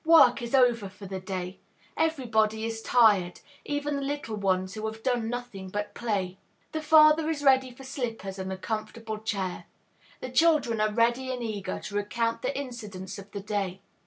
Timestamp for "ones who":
4.35-4.87